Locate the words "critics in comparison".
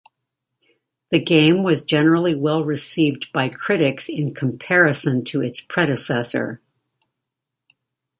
3.49-5.23